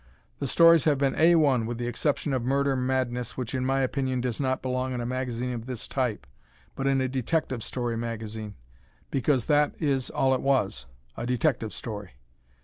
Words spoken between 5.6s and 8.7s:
this type, but in a detective story magazine,